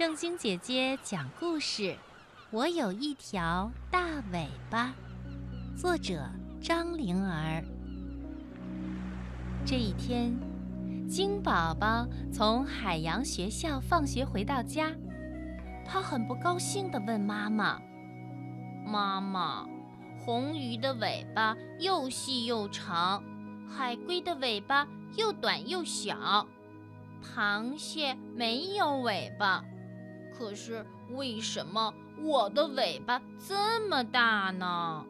[0.00, 1.94] 正晶姐姐讲故事：
[2.50, 4.00] 我有一条大
[4.32, 4.94] 尾巴。
[5.76, 6.26] 作者
[6.58, 7.62] 张灵儿。
[9.62, 10.34] 这一天，
[11.06, 14.90] 金宝宝从海洋学校放学回到家，
[15.84, 17.78] 他很不高兴地问妈妈
[18.90, 19.66] ：“妈妈，
[20.24, 23.22] 红鱼的尾巴又细又长，
[23.68, 24.88] 海龟的尾巴
[25.18, 26.46] 又短又小，
[27.22, 29.62] 螃蟹没有尾巴。
[30.40, 35.04] 可是为什么我的尾巴这么大呢？”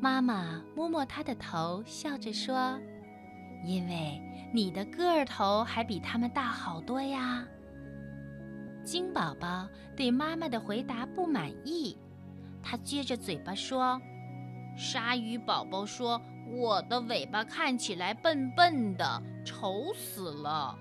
[0.00, 2.80] 妈妈摸摸他的头，笑着说
[3.62, 4.18] ：“因为
[4.54, 7.46] 你的个儿头还比他们大好多呀。”
[8.82, 11.98] 金宝宝对妈妈的回答不满意，
[12.62, 14.00] 他撅着嘴巴说
[14.78, 16.18] ：“鲨鱼宝宝说
[16.50, 20.78] 我的尾巴看起来笨笨的，丑死了。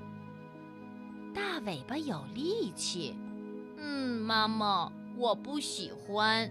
[1.34, 3.16] 大尾巴有力气。”
[3.78, 6.50] 嗯，妈妈，我不喜欢。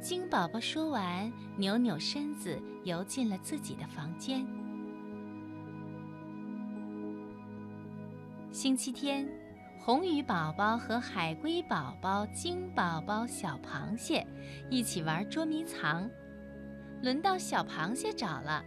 [0.00, 4.46] 金宝宝说完，扭扭身子，游进了自己的房间。
[8.52, 9.26] 星期天，
[9.80, 14.26] 红鱼宝宝和海龟宝宝、金宝宝、小螃蟹
[14.70, 16.08] 一起玩捉迷藏。
[17.02, 18.64] 轮到小螃蟹找了，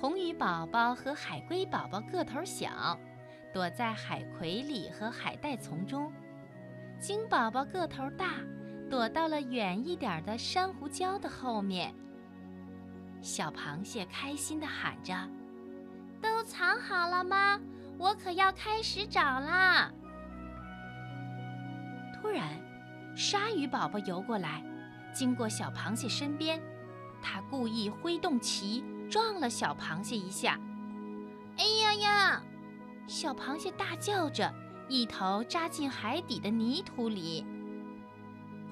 [0.00, 2.98] 红鱼宝宝和海龟宝宝个头小，
[3.56, 6.12] 躲在海葵里和海带丛中；
[7.00, 8.34] 金宝宝个头大。
[8.90, 11.94] 躲到了远一点的珊瑚礁的后面。
[13.22, 15.14] 小螃蟹开心地喊着
[16.20, 17.58] ：“都藏好了吗？
[17.98, 19.90] 我可要开始找啦！”
[22.20, 22.46] 突然，
[23.16, 24.62] 鲨鱼宝宝游过来，
[25.14, 26.60] 经过小螃蟹身边，
[27.22, 30.60] 它故意挥动鳍撞了小螃蟹一下。
[31.56, 32.42] 哎呀呀！
[33.06, 34.52] 小螃蟹大叫着，
[34.88, 37.46] 一头扎进海底的泥土里。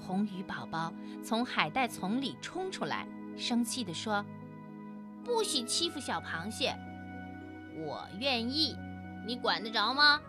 [0.00, 3.06] 红鱼宝宝从海带丛里冲出来，
[3.36, 4.24] 生气地说
[5.24, 6.76] ：“不许欺负小螃蟹！
[7.76, 8.76] 我愿意，
[9.26, 10.20] 你管得着吗？”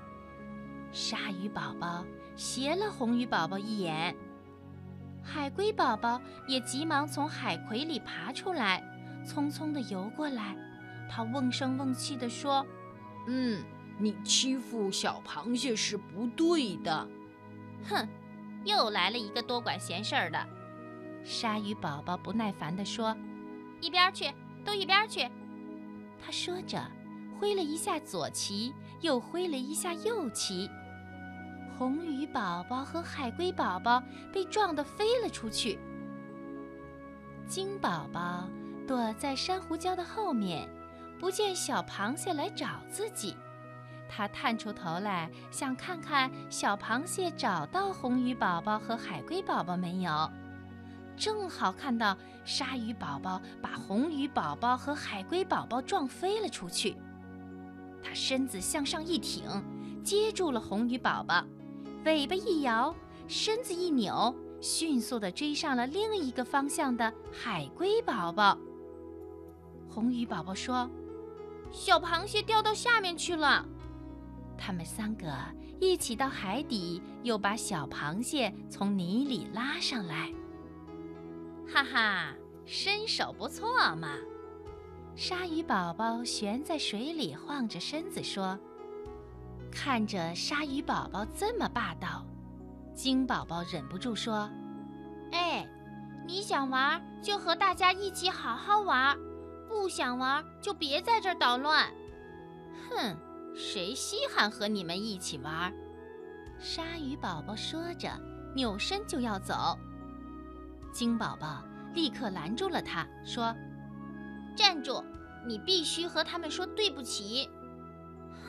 [0.93, 2.05] 鲨鱼宝宝
[2.35, 4.15] 斜了红鱼宝宝一眼，
[5.21, 8.81] 海龟宝宝也急忙从海葵里爬出来，
[9.25, 10.55] 匆匆地游过来。
[11.09, 12.65] 他瓮声瓮气地说
[13.27, 13.61] ：“嗯，
[13.97, 17.07] 你欺负小螃蟹是不对的。”
[17.87, 18.07] 哼！
[18.63, 20.43] 又来了一个多管闲事儿的，
[21.23, 23.15] 鲨鱼宝宝不耐烦地说
[23.79, 24.33] ：“一边去，
[24.63, 25.29] 都一边去！”
[26.19, 26.83] 他说着，
[27.39, 30.67] 挥了一下左旗，又挥了一下右旗。
[31.77, 34.01] 红鱼宝宝和海龟宝宝
[34.33, 35.77] 被撞得飞了出去。
[37.47, 38.49] 金宝宝
[38.87, 40.67] 躲在珊瑚礁的后面，
[41.19, 43.35] 不见小螃蟹来找自己。
[44.09, 50.29] 他探出头来，想看看小螃蟹找到红鱼宝宝和海龟宝宝没有。
[51.17, 56.95] 正好看到鲨鱼宝宝把红鱼宝宝和海龟宝宝撞飞了出去。
[58.03, 59.43] 他身子向上一挺，
[60.03, 61.43] 接住了红鱼宝宝，
[62.03, 62.93] 尾巴一摇，
[63.27, 68.57] 身子一扭，迅速地追上了另一个方向的海龟宝宝。
[69.89, 70.89] 红鱼宝宝说
[71.71, 73.65] ：“小螃蟹掉到下面去了。”
[74.65, 75.31] 他们三个
[75.79, 80.33] 一起到海底，又把小螃蟹从泥里拉上来。
[81.71, 82.33] 哈哈，
[82.65, 84.17] 身手不错嘛！
[85.15, 88.57] 鲨鱼宝宝悬在水里晃着身子说
[89.71, 92.25] ：“看着鲨鱼宝宝这么霸道，
[92.95, 94.49] 鲸宝宝忍不住说
[95.31, 95.63] ：‘哎，
[96.25, 99.15] 你想玩就和大家一起好好玩，
[99.69, 101.87] 不想玩就别在这儿捣乱。’
[102.89, 103.15] 哼！”
[103.55, 105.73] 谁稀罕和你们一起玩？
[106.59, 108.09] 鲨鱼宝宝说着，
[108.53, 109.77] 扭身就要走。
[110.93, 111.63] 金宝宝
[111.93, 113.55] 立刻拦住了他，说
[114.55, 115.03] ：“站住！
[115.47, 117.49] 你必须和他们说对不起。”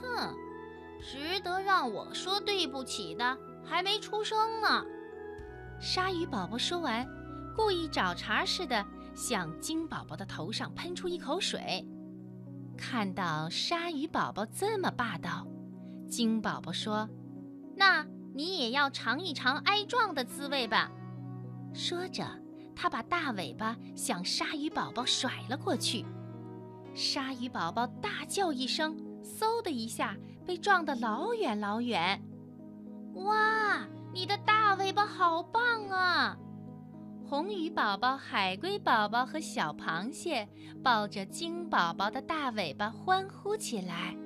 [0.03, 0.35] 哼，
[1.01, 4.85] 值得让我说对不起的还没出生呢。
[5.81, 7.07] 鲨鱼宝宝说完，
[7.55, 8.85] 故意找茬似的
[9.15, 11.87] 向金宝宝的头上喷出一口水。
[12.77, 15.47] 看到鲨鱼宝宝这么霸道，
[16.09, 17.09] 金宝宝说
[17.75, 20.91] ：“那你也要尝一尝挨撞的滋味吧。”
[21.75, 22.25] 说着，
[22.75, 26.05] 他把大尾巴向鲨鱼宝宝甩了过去。
[26.95, 32.23] 鲨鱼宝宝大叫一声，嗖的一下被撞得老远老远。
[33.15, 36.37] 哇，你的大尾巴好棒啊！
[37.29, 40.49] 红鱼宝宝、海龟宝宝和小螃蟹
[40.81, 44.17] 抱着金宝宝的大尾巴欢呼起来。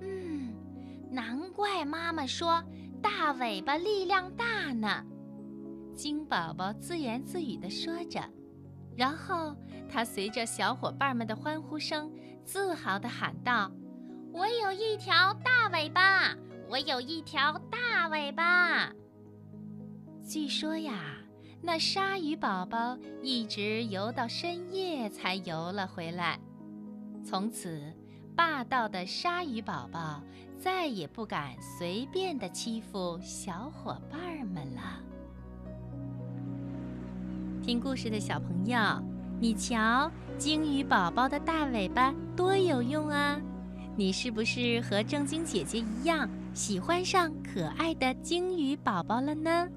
[0.00, 0.52] 嗯，
[1.08, 2.60] 难怪妈妈说
[3.00, 5.04] 大尾巴力量大呢。
[5.94, 8.20] 金宝宝自言自语地说着，
[8.96, 9.54] 然后
[9.88, 12.10] 他随着小伙伴们的欢呼声，
[12.42, 13.70] 自豪地喊道
[14.34, 16.34] ：“我有一条大尾巴，
[16.68, 18.92] 我有一条大尾巴。”
[20.26, 21.14] 据说呀，
[21.62, 26.38] 那鲨鱼宝宝一直游到深夜才游了回来。
[27.22, 27.80] 从此，
[28.34, 30.22] 霸道的鲨鱼宝宝
[30.58, 35.00] 再也不敢随便的欺负小伙伴们了。
[37.62, 38.78] 听故事的小朋友，
[39.38, 43.38] 你瞧，鲸鱼宝宝的大尾巴多有用啊！
[43.96, 49.68] 你是不是和正晶姐姐一样喜欢上可爱的鲸鱼宝宝了呢？